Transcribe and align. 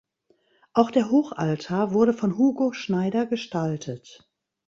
Auch 0.73 0.89
der 0.89 1.11
Hochaltar 1.11 1.93
wurde 1.93 2.15
von 2.15 2.35
Hugo 2.39 2.73
Schneider 2.73 3.27
gestaltet. 3.27 4.27